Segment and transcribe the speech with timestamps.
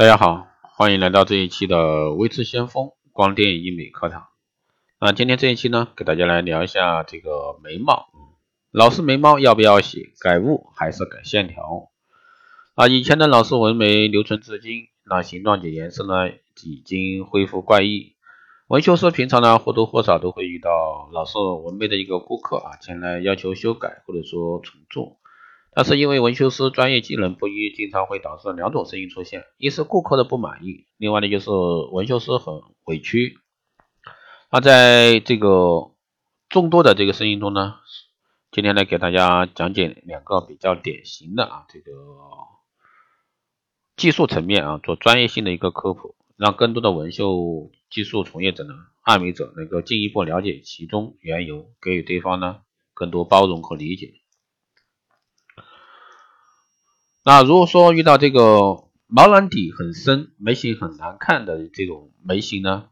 [0.00, 4.28] 大家好，欢迎来到这一期的微智先锋光电医美课堂。
[4.98, 8.06] 那今天这一期呢，给大家来聊一下这个眉毛。
[8.70, 10.14] 老式眉毛要不要洗？
[10.18, 11.90] 改雾还是改线条？
[12.76, 16.30] 啊，以前的老式纹眉留存至今，那形状及颜色呢
[16.64, 18.14] 已经恢复怪异。
[18.68, 25.18] 纹绣师平常呢或多或少都会遇到老式纹眉的一个顾客啊前来要求修改或者说重做。
[25.72, 31.50] 但是因为纹绣师专业技能不一，经常会导致两种声音出现：一是顾客的不满意，另外呢就是
[31.92, 33.38] 纹绣师很委屈。
[34.50, 35.92] 那在这个
[36.48, 37.76] 众多的这个声音中呢，
[38.50, 41.92] 今天来给大家讲解两个比较典型的啊这个
[43.96, 54.14] 技术层面啊做专业性的一个科普，让更多的纹绣技术从业者呢、爱美者能够进一步了解其中缘由，给予对方呢更多包容和理解。
[57.22, 62.86] 那如果说遇到这个毛囊底很深、眉形很难看的这种眉形呢，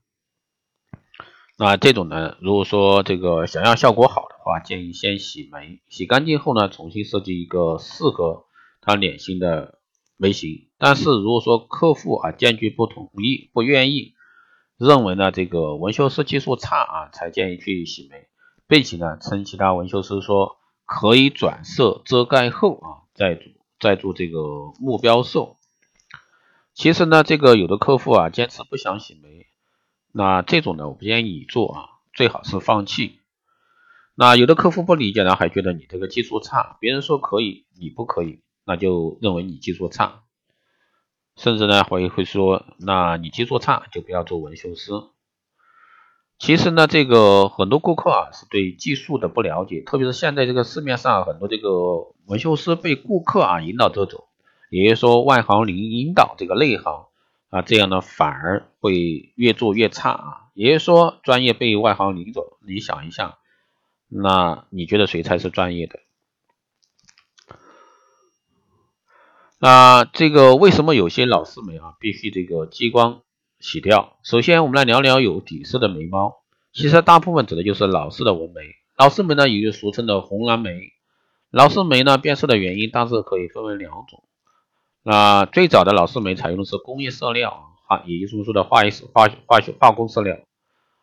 [1.57, 8.45] 那这种呢，如果说这个想要效果好的话，建议先洗眉，洗干净后呢，重新设计一个适合
[8.83, 9.79] 他脸型的
[10.19, 10.69] 眉形。
[10.77, 14.13] 但是如果说客户啊坚决不同意、不愿意，
[14.77, 18.29] 认为呢这个纹绣师技术差啊，才建议去洗眉，
[18.69, 23.58] 并且呢称其他纹绣师说可以转色遮盖后啊再做。
[23.81, 24.39] 在做这个
[24.81, 25.57] 目标瘦，
[26.75, 29.47] 其实呢，这个有的客户啊坚持不想洗眉，
[30.13, 33.21] 那这种呢我不建议你做啊，最好是放弃。
[34.15, 40.25] 那有的客户不理解呢，还觉得你这个技术差，别人说可以，你不可以，那就认为你技术差，
[41.37, 44.91] 甚至呢会会说，那你技术差就不要做纹绣师。
[46.39, 54.29] 其实呢，这个很多顾客啊是对技术的不了解，特别是现在这个市面上很多这个纹绣师被顾客啊引导着走，
[54.71, 57.07] 也就是说外行领引导这个内行
[57.51, 60.45] 啊，这样呢反而会越做越差啊。
[60.55, 63.39] 也就是说，专业被外行领走，你想一下，
[64.09, 65.99] 那你觉得谁才是专业的？
[69.59, 73.23] 那这个为什么有些老式眉啊必须这个激光？
[73.61, 74.19] 洗掉。
[74.23, 76.37] 首先，我们来聊聊有底色的眉毛。
[76.73, 78.63] 其实，大部分指的就是老式的纹眉。
[78.97, 80.93] 老式眉呢，也就俗称的红蓝眉。
[81.51, 84.23] 老式眉呢，变色的原因大致可以分为两种。
[85.03, 90.37] 那最早的老式眉采用的是工业色料啊，也就是说的化学化化学化工色料，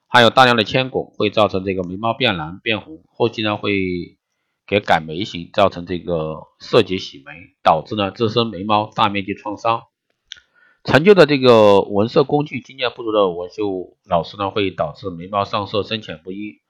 [0.07, 3.03] 含有大量的铅汞，会造成这个眉毛变蓝变红。
[3.07, 4.17] 后期呢，会
[4.67, 7.31] 给改眉形，造成这个色级洗眉，
[7.63, 9.81] 导致呢自身眉毛大面积创伤。
[10.85, 16.61] 陈旧的这个纹色工具经验不足的纹绣老师呢，会导致眉毛上色深浅不一，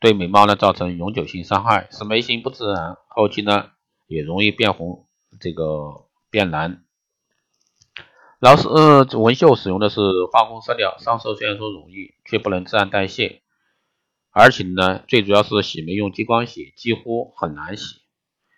[0.00, 3.70] 对眉毛呢造成永久性伤害，使眉形不自然，后期呢
[4.08, 5.06] 也容易变红，
[5.38, 6.82] 这个变蓝。
[8.40, 10.00] 老师呃纹绣使用的是
[10.32, 13.40] 化工色料，上色虽然说容易，却不能自然代谢，
[14.32, 18.00] 而且呢最主要是洗眉用激光洗几乎很难洗。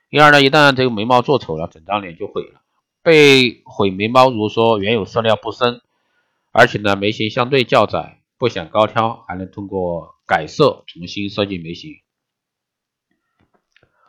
[0.09, 2.62] 第二呢，一旦这个眉毛做丑了，整张脸就毁了。
[3.03, 5.81] 被毁眉毛，如说原有色料不深，
[6.53, 11.97] 而且呢眉形相对较窄，不显高挑，还能通过改色重新设计眉形。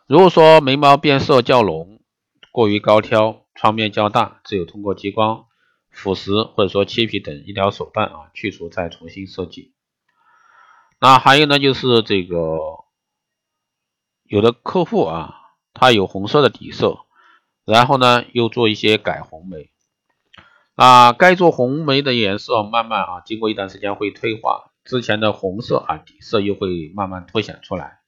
[0.06, 2.00] 如果说眉毛变色较浓，
[2.52, 5.48] 过于高挑，创面较大，只有通过激光、
[5.90, 9.74] 腐蚀或者说切皮等医疗手段啊去除，再重新设计。
[11.00, 12.38] 那还有呢，就是这个
[14.26, 15.34] 有的客户啊，
[15.74, 17.00] 他有红色的底色。
[17.66, 19.72] 然后呢，又做一些改红眉，
[20.76, 28.00] 那该做红眉的颜色慢慢啊，经过一段时间会退化，之前的红色啊底色又会慢慢凸显出来。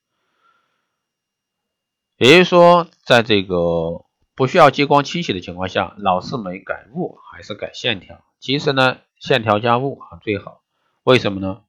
[2.17, 4.05] 也就是说，在这个
[4.35, 8.25] 不需要激光清洗的情况下，老式眉改雾还是改线条？
[8.39, 10.61] 其实呢，线条加雾啊最好。
[11.03, 11.61] 为什么呢？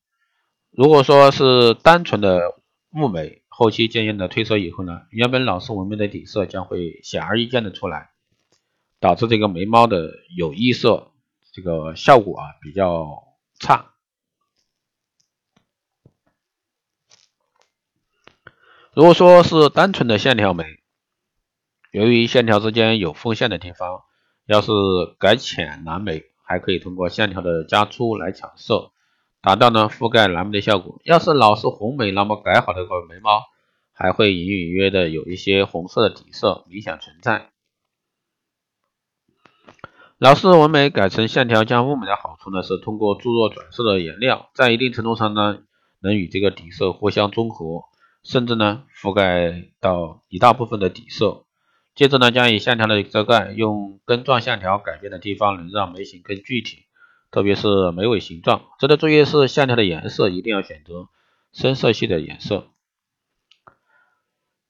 [0.70, 2.56] 如果说是单纯的
[2.94, 3.44] 雾眉。
[3.58, 8.10] 后期渐渐的褪色以后呢，原本老式纹眉的底色将会显而易见的出来，
[9.00, 11.12] 导致这个眉毛的有异色
[11.54, 13.24] 这个效果啊比较
[13.58, 13.94] 差。
[18.92, 20.66] 如果说是单纯的线条眉，
[21.92, 24.02] 由于线条之间有缝线的地方，
[24.44, 24.70] 要是
[25.18, 28.92] 改浅蓝眉，还可以通过线条的加粗来抢色。
[29.46, 31.00] 达到呢覆盖蓝眉的效果。
[31.04, 33.44] 要是老是红眉，那么改好的个眉毛
[33.92, 37.50] 还会隐隐约约的有一些红色的底色明显存在。
[40.18, 45.58] 老式纹眉改成线条加雾眉的好处呢，是通过注入转色的颜料，在一定程度上呢，
[46.00, 47.84] 能与这个底色互相中和，
[48.24, 51.44] 甚至呢覆盖到一大部分的底色，
[51.94, 56.85] 接着呢，将以线条的遮盖，用根状线条改变的地方，能让眉形更具体，
[57.30, 58.62] 特别是眉尾形状。
[58.78, 61.08] 值得注意的是，线条的颜色一定要选择
[61.52, 62.68] 深色系的颜色。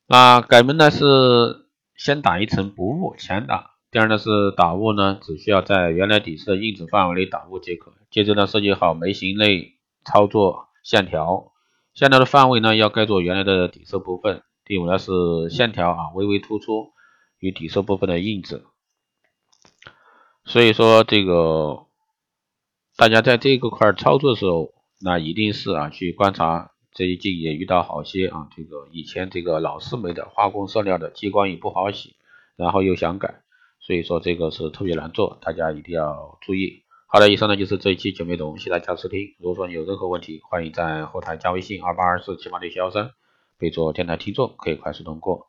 [0.07, 1.67] 那改门呢是
[1.97, 7.93] 先打一层补雾前打，第二呢是打雾呢，只需要在原来底色的印子范围内打雾即可。
[8.11, 9.75] 接着呢，设计好眉形内
[10.05, 11.53] 操作线条，
[11.95, 14.43] 线条的范围呢要盖住原来的底色部分。
[14.65, 15.13] 第五呢是
[15.51, 16.93] 线条啊微微突出。
[17.39, 18.65] 与底色部分的印子，
[20.47, 21.86] 所以说这个
[22.97, 24.73] 大家在这个块操作的时候，
[25.03, 32.17] 那一定是啊去观察这一季也遇到好些啊这个以前这个老式眉的化工色料的激光也不好洗，
[32.57, 33.43] 然后又想改，
[33.81, 36.85] 所以说这个是特别难做，大家一定要注意。
[37.07, 39.35] 好的，以上呢就是这一期节目内容，谢谢大家收听。
[39.41, 43.11] 如果说你有任何问题，欢迎在后台加微信二八二四七八六七幺三，
[43.59, 45.49] 备注电台听众，可以快速通过。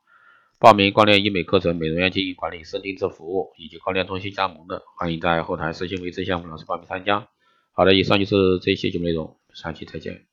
[0.60, 7.30] 报名光电医美课程、美容院经营管理、深定制服务以及光电中心加盟的，欢迎在后台私信维持项目老师报名参加。
[7.78, 10.26] 好的，以上就是这一期节目内容，下期再见。